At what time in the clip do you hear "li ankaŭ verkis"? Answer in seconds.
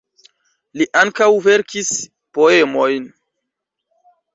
0.81-1.95